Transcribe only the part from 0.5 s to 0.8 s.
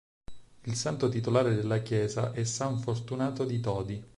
Il